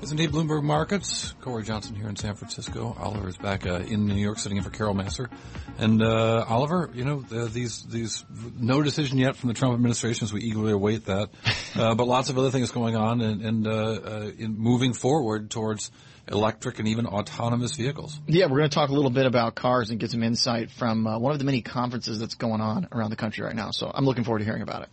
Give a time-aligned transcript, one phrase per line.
[0.00, 1.34] It's indeed Bloomberg Markets.
[1.40, 2.96] Cory Johnson here in San Francisco.
[3.00, 5.28] Oliver is back uh, in New York, sitting in for Carol Massar.
[5.76, 8.24] And uh, Oliver, you know uh, these these
[8.56, 11.30] no decision yet from the Trump administration, as we eagerly await that.
[11.76, 15.48] Uh, but lots of other things going on, and, and uh, uh, in moving forward
[15.48, 15.92] towards
[16.26, 18.18] electric and even autonomous vehicles.
[18.26, 21.04] Yeah, we're going to talk a little bit about cars and get some insight from
[21.04, 23.70] one of the many conferences that's going on around the country right now.
[23.70, 24.88] So I'm looking forward to hearing about it.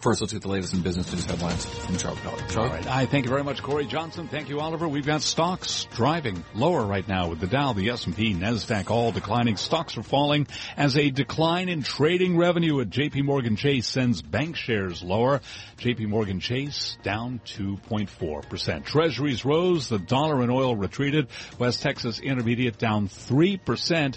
[0.00, 2.48] First, let's get the latest in business news headlines from Charlie Pellet.
[2.50, 2.68] Charlie?
[2.68, 2.86] All right.
[2.86, 4.28] I thank you very much, Cory Johnson.
[4.28, 4.86] Thank you, Oliver.
[4.86, 9.56] We've got stocks driving lower right now with the Dow, the S&P, NASDAQ all declining.
[9.56, 14.54] Stocks are falling as a decline in trading revenue at JP Morgan Chase sends bank
[14.54, 15.40] shares lower.
[15.78, 18.84] JP Morgan Chase down 2.4%.
[18.84, 19.88] Treasuries rose.
[19.88, 21.26] The dollar and oil retreated.
[21.58, 24.16] West Texas Intermediate down 3%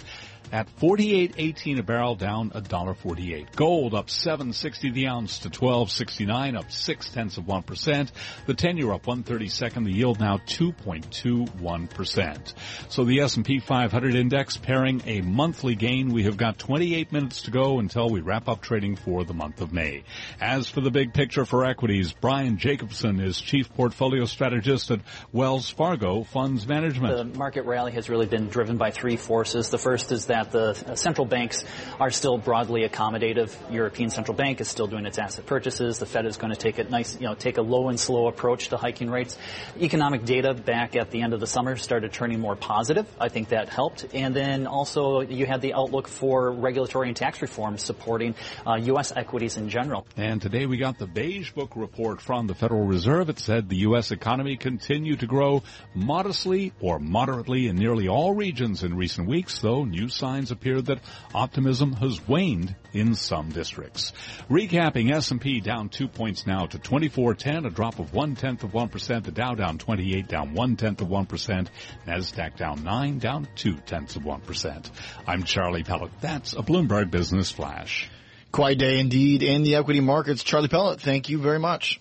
[0.52, 3.56] at 48.18 a barrel, down $1.48.
[3.56, 8.12] Gold up 7.60 the ounce to 12.69, up six tenths of one percent.
[8.46, 9.84] The 10-year up 132nd.
[9.84, 12.54] The yield now 2.21 percent.
[12.90, 16.12] So the S&P 500 index pairing a monthly gain.
[16.12, 19.62] We have got 28 minutes to go until we wrap up trading for the month
[19.62, 20.04] of May.
[20.40, 25.00] As for the big picture for equities, Brian Jacobsen is chief portfolio strategist at
[25.32, 27.32] Wells Fargo Funds Management.
[27.32, 29.70] The market rally has really been driven by three forces.
[29.70, 31.64] The first is that that the central banks
[32.00, 33.54] are still broadly accommodative.
[33.70, 35.98] European Central Bank is still doing its asset purchases.
[35.98, 38.28] The Fed is going to take a nice, you know, take a low and slow
[38.28, 39.36] approach to hiking rates.
[39.80, 43.06] Economic data back at the end of the summer started turning more positive.
[43.20, 44.06] I think that helped.
[44.14, 48.34] And then also you had the outlook for regulatory and tax reform supporting
[48.66, 49.12] uh, U.S.
[49.14, 50.06] equities in general.
[50.16, 53.28] And today we got the Beige Book report from the Federal Reserve.
[53.28, 54.10] It said the U.S.
[54.10, 55.62] economy continued to grow
[55.94, 60.80] modestly or moderately in nearly all regions in recent weeks, though new signs signs appear
[60.80, 60.98] that
[61.34, 64.14] optimism has waned in some districts.
[64.48, 68.88] Recapping S&P down two points now to 2410, a drop of one tenth of one
[68.88, 69.24] percent.
[69.24, 71.70] The Dow down 28, down one tenth of one percent.
[72.06, 74.90] Nasdaq down nine, down two tenths of one percent.
[75.26, 76.12] I'm Charlie Pellet.
[76.22, 78.10] That's a Bloomberg Business Flash.
[78.52, 80.42] Quiet day indeed in the equity markets.
[80.42, 82.00] Charlie Pellet, thank you very much.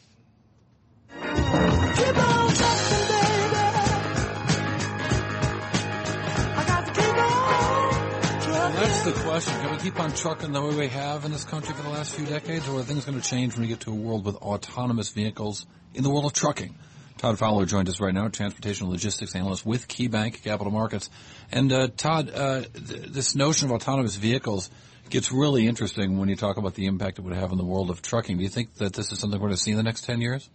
[9.04, 9.60] The question.
[9.62, 12.14] Can we keep on trucking the way we have in this country for the last
[12.14, 14.36] few decades, or are things going to change when we get to a world with
[14.36, 16.76] autonomous vehicles in the world of trucking?
[17.18, 21.10] Todd Fowler joined us right now, transportation logistics analyst with KeyBanc Capital Markets.
[21.52, 24.70] And uh, Todd, uh, th- this notion of autonomous vehicles
[25.10, 27.90] gets really interesting when you talk about the impact it would have in the world
[27.90, 28.38] of trucking.
[28.38, 30.22] Do you think that this is something we're going to see in the next 10
[30.22, 30.48] years?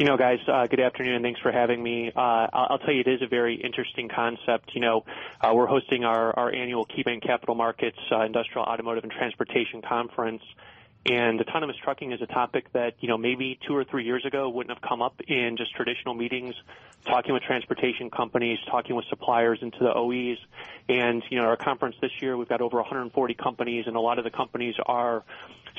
[0.00, 2.10] You know, guys, uh, good afternoon and thanks for having me.
[2.16, 4.70] Uh, I'll, I'll, tell you, it is a very interesting concept.
[4.72, 5.04] You know,
[5.42, 10.40] uh, we're hosting our, our annual KeyBanc Capital Markets uh, Industrial, Automotive, and Transportation Conference.
[11.06, 14.50] And autonomous trucking is a topic that, you know, maybe two or three years ago
[14.50, 16.54] wouldn't have come up in just traditional meetings,
[17.06, 20.38] talking with transportation companies, talking with suppliers into the OEs.
[20.90, 24.18] And, you know, our conference this year, we've got over 140 companies and a lot
[24.18, 25.24] of the companies are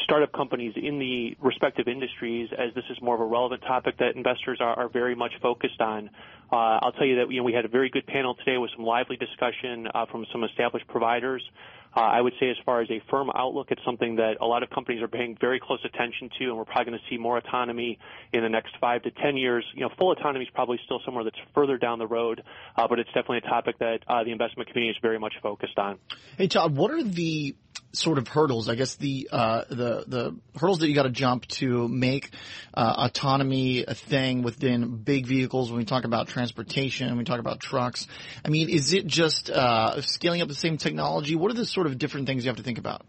[0.03, 4.15] startup companies in the respective industries as this is more of a relevant topic that
[4.15, 6.09] investors are, are very much focused on.
[6.51, 8.71] Uh, I'll tell you that you know, we had a very good panel today with
[8.75, 11.43] some lively discussion uh, from some established providers.
[11.95, 14.63] Uh, I would say as far as a firm outlook, it's something that a lot
[14.63, 17.37] of companies are paying very close attention to, and we're probably going to see more
[17.37, 17.99] autonomy
[18.31, 19.65] in the next five to ten years.
[19.73, 22.43] You know, full autonomy is probably still somewhere that's further down the road,
[22.75, 25.77] uh, but it's definitely a topic that uh, the investment community is very much focused
[25.77, 25.97] on.
[26.37, 27.55] Hey, Todd, what are the
[27.93, 31.47] sort of hurdles, I guess the uh, the the hurdles that you got to jump
[31.47, 32.31] to make
[32.73, 35.71] uh, autonomy a thing within big vehicles.
[35.71, 38.07] When we talk about transportation, when we talk about trucks,
[38.45, 41.35] I mean, is it just uh, scaling up the same technology?
[41.35, 43.05] What are the sort of different things you have to think about?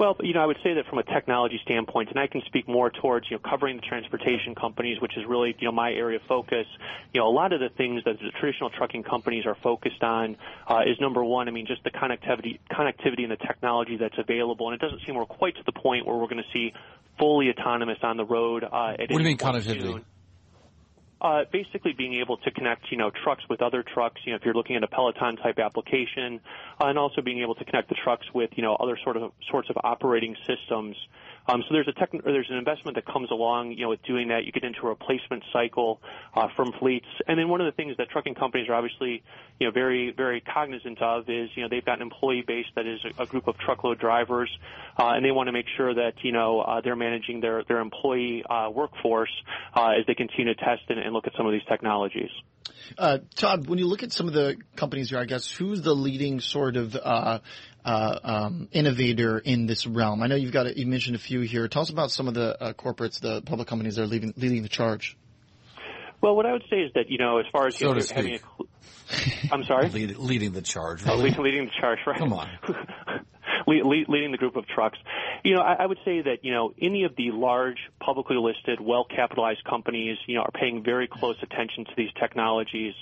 [0.00, 2.66] Well, you know, I would say that from a technology standpoint, and I can speak
[2.66, 6.16] more towards, you know, covering the transportation companies, which is really, you know, my area
[6.16, 6.66] of focus.
[7.12, 10.38] You know, a lot of the things that the traditional trucking companies are focused on
[10.66, 14.70] uh, is number one, I mean, just the connectivity, connectivity and the technology that's available.
[14.70, 16.72] And it doesn't seem we're quite to the point where we're going to see
[17.18, 18.64] fully autonomous on the road.
[18.64, 19.82] Uh, at what do you mean connectivity?
[19.82, 20.04] Soon.
[21.20, 24.20] Uh, basically being able to connect, you know, trucks with other trucks.
[24.24, 26.40] You know, if you're looking at a Peloton type application,
[26.80, 29.32] uh, and also being able to connect the trucks with, you know, other sort of
[29.50, 30.96] sorts of operating systems.
[31.48, 34.28] Um, so there's a tech, there's an investment that comes along, you know, with doing
[34.28, 34.44] that.
[34.44, 36.00] You get into a replacement cycle
[36.34, 39.22] uh, from fleets, and then one of the things that trucking companies are obviously,
[39.58, 42.86] you know, very very cognizant of is, you know, they've got an employee base that
[42.86, 44.50] is a, a group of truckload drivers,
[44.98, 47.80] uh, and they want to make sure that you know uh, they're managing their their
[47.80, 49.32] employee uh, workforce
[49.74, 52.30] uh, as they continue to test and, and look at some of these technologies.
[52.98, 55.94] Uh, Todd, when you look at some of the companies here, I guess who's the
[55.94, 57.38] leading sort of uh,
[57.84, 60.22] uh, um, innovator in this realm?
[60.22, 61.68] I know you've got a, you mentioned a few here.
[61.68, 64.62] Tell us about some of the uh, corporates, the public companies that are leading, leading
[64.62, 65.16] the charge.
[66.22, 68.14] Well, what I would say is that you know, as far as So you to
[68.14, 69.48] having, speak.
[69.50, 71.02] a, I'm sorry, Lead, leading the charge.
[71.06, 71.30] Oh, Really?
[71.30, 72.18] leading, leading the charge, right?
[72.18, 72.48] Come on.
[73.66, 74.98] Le- le- leading the group of trucks.
[75.44, 78.80] You know, I, I would say that you know any of the large, publicly listed,
[78.80, 82.94] well-capitalized companies, you know, are paying very close attention to these technologies.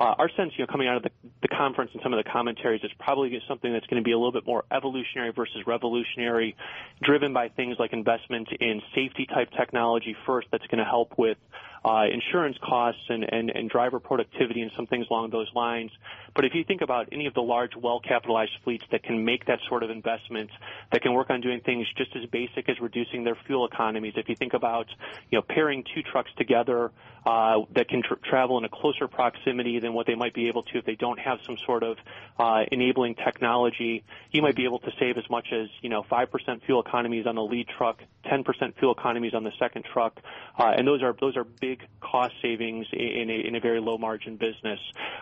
[0.00, 1.10] Uh, our sense, you know, coming out of the,
[1.42, 4.16] the conference and some of the commentaries, it's probably something that's going to be a
[4.16, 6.56] little bit more evolutionary versus revolutionary,
[7.02, 10.48] driven by things like investment in safety type technology first.
[10.50, 11.38] That's going to help with
[11.84, 15.90] uh, insurance costs and, and, and driver productivity and some things along those lines.
[16.34, 19.58] But if you think about any of the large, well-capitalized fleets that can make that
[19.68, 20.50] sort of investment,
[20.92, 24.28] that can work on doing things just as basic as reducing their fuel economies, if
[24.28, 24.88] you think about,
[25.30, 26.90] you know, pairing two trucks together
[27.26, 30.62] uh, that can tr- travel in a closer proximity than what they might be able
[30.62, 31.96] to if they don't have some sort of
[32.38, 36.64] uh, enabling technology, you might be able to save as much as, you know, 5%
[36.64, 40.18] fuel economies on the lead truck, 10% fuel economies on the second truck,
[40.58, 43.98] uh, and those are those are big cost savings in a, in a very low
[43.98, 44.78] margin business.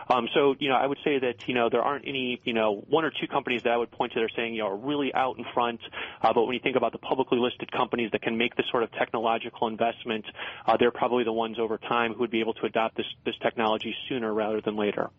[0.09, 2.83] Um, so, you know, I would say that you know there aren't any you know
[2.87, 4.77] one or two companies that I would point to that are saying you know are
[4.77, 5.79] really out in front.
[6.21, 8.83] Uh, but when you think about the publicly listed companies that can make this sort
[8.83, 10.25] of technological investment,
[10.65, 13.35] uh, they're probably the ones over time who would be able to adopt this this
[13.41, 15.09] technology sooner rather than later.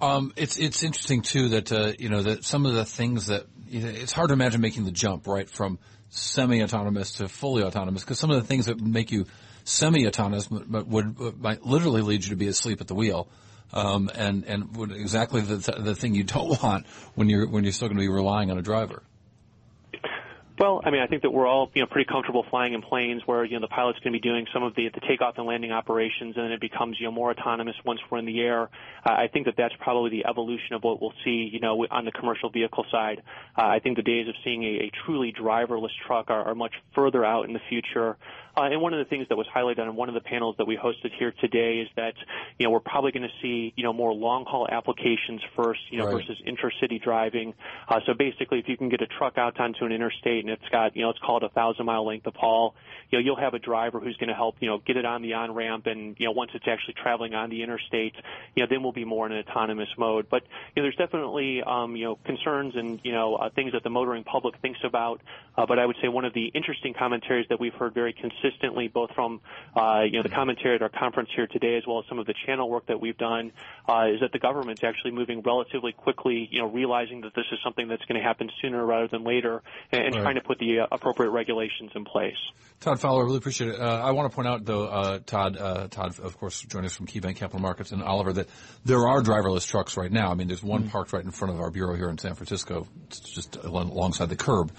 [0.00, 3.46] Um, it's it's interesting too that uh, you know that some of the things that
[3.68, 5.78] you know, it's hard to imagine making the jump right from
[6.10, 9.26] semi-autonomous to fully autonomous because some of the things that make you
[9.66, 13.28] semi-autonomous but would, might literally lead you to be asleep at the wheel.
[13.72, 17.72] Um, and and would exactly the the thing you don't want when you're when you're
[17.72, 19.02] still going to be relying on a driver.
[20.58, 23.20] Well, I mean, I think that we're all, you know, pretty comfortable flying in planes
[23.26, 25.46] where, you know, the pilot's going to be doing some of the, the takeoff and
[25.46, 28.70] landing operations and then it becomes, you know, more autonomous once we're in the air.
[29.04, 32.06] Uh, I think that that's probably the evolution of what we'll see, you know, on
[32.06, 33.22] the commercial vehicle side.
[33.56, 36.72] Uh, I think the days of seeing a, a truly driverless truck are, are much
[36.94, 38.16] further out in the future.
[38.56, 40.66] Uh, and one of the things that was highlighted on one of the panels that
[40.66, 42.14] we hosted here today is that,
[42.58, 45.98] you know, we're probably going to see, you know, more long haul applications first, you
[45.98, 46.24] know, Right.
[46.26, 47.52] versus intercity driving.
[47.88, 50.68] Uh, so basically, if you can get a truck out onto an interstate and it's
[50.70, 52.74] got, you know, let's call it a thousand mile length of haul,
[53.10, 55.22] you know, you'll have a driver who's going to help, you know, get it on
[55.22, 58.14] the on ramp and, you know, once it's actually traveling on the interstate,
[58.54, 60.26] you know, then we'll be more in an autonomous mode.
[60.30, 60.42] But,
[60.74, 63.90] you know, there's definitely, um, you know, concerns and, you know, uh, things that the
[63.90, 65.20] motoring public thinks about.
[65.56, 68.88] Uh, but I would say one of the interesting commentaries that we've heard very consistently,
[68.88, 69.40] both from,
[69.74, 72.26] uh, you know, the commentary at our conference here today, as well as some of
[72.26, 73.52] the channel work that we've done,
[73.88, 77.58] uh, is that the government's actually moving relatively quickly, you know, realizing that this is
[77.64, 79.62] something that's going to happen sooner rather than later,
[79.92, 80.22] and, and Right.
[80.22, 82.36] trying to put the uh, appropriate regulations in place.
[82.80, 83.80] Todd Fowler, really appreciate it.
[83.80, 86.94] Uh, I want to point out, though, uh, Todd, uh, Todd, of course, joining us
[86.94, 88.48] from KeyBanc Capital Markets, and Oliver, that
[88.84, 90.30] there are driverless trucks right now.
[90.30, 92.86] I mean, there's one parked right in front of our bureau here in San Francisco,
[93.06, 94.72] it's just alongside the curb.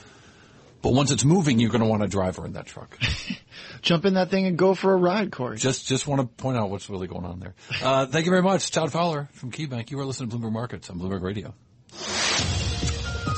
[0.82, 2.98] But once it's moving, you're going to want a driver in that truck.
[3.82, 5.58] Jump in that thing and go for a ride, Cory.
[5.58, 7.56] just, just want to point out what's really going on there.
[7.82, 9.90] Uh, thank you very much, Todd Fowler from KeyBanc.
[9.90, 11.54] You are listening to Bloomberg Markets on Bloomberg Radio.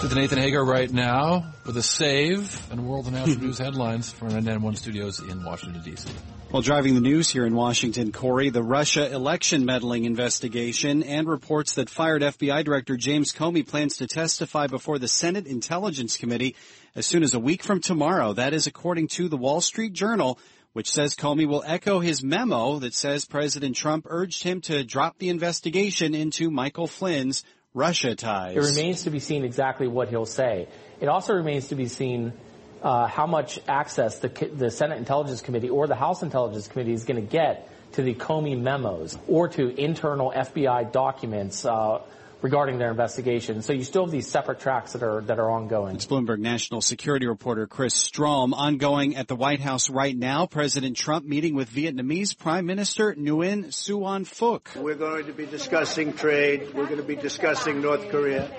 [0.01, 4.29] With Nathan Hager right now with a save and world and national news headlines from
[4.29, 6.09] 991 Studios in Washington, D.C.
[6.51, 11.75] While driving the news here in Washington, Cory, the Russia election meddling investigation and reports
[11.75, 16.55] that fired FBI Director James Comey plans to testify before the Senate Intelligence Committee
[16.95, 18.31] as soon as a week from tomorrow.
[18.31, 20.39] That is according to the Wall Street Journal,
[20.71, 25.17] which says Comey will echo his memo that says President Trump urged him to drop
[25.17, 28.55] the investigation into Michael Flynn's Russia ties.
[28.55, 30.67] It remains to be seen exactly what he'll say.
[30.99, 32.33] It also remains to be seen
[32.81, 37.03] uh, how much access the, the Senate Intelligence Committee or the House Intelligence Committee is
[37.03, 42.01] going to get to the Comey memos or to internal FBI documents uh,
[42.41, 43.61] regarding their investigation.
[43.61, 45.95] So you still have these separate tracks that are that are ongoing.
[45.95, 48.53] It's Bloomberg national security reporter Chris Strohm.
[48.53, 53.67] Ongoing at the White House right now, President Trump meeting with Vietnamese Prime Minister Nguyen
[53.67, 54.81] Xuan Phuc.
[54.81, 56.73] We're going to be discussing trade.
[56.73, 58.49] We're going to be discussing North Korea.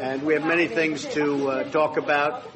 [0.00, 2.50] And we have many things to uh, talk about.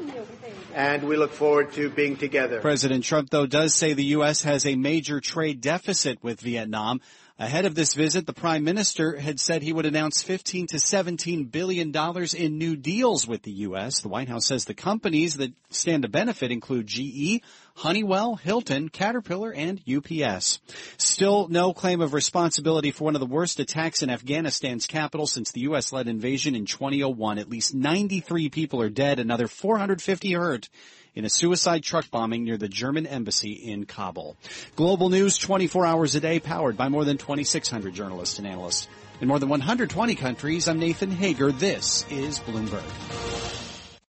[0.75, 2.61] and we look forward to being together.
[2.61, 4.43] President Trump, though, does say the U.S.
[4.43, 7.01] has a major trade deficit with Vietnam.
[7.41, 11.45] Ahead of this visit, the prime minister had said he would announce 15 to 17
[11.47, 14.03] billion dollars in new deals with the U.S.
[14.03, 17.41] The White House says the companies that stand to benefit include GE,
[17.77, 20.59] Honeywell, Hilton, Caterpillar, and UPS.
[20.99, 25.51] Still no claim of responsibility for one of the worst attacks in Afghanistan's capital since
[25.51, 27.39] the U.S.-led invasion in 2001.
[27.39, 30.69] At least 93 people are dead, another 450 hurt
[31.15, 34.37] in a suicide truck bombing near the German embassy in Kabul.
[34.77, 38.89] Global news 24 hours a day powered by more than 2,600 journalists and analysts.
[39.21, 41.53] In more than 120 countries, I'm Nathan Hager.
[41.53, 43.60] This is Bloomberg.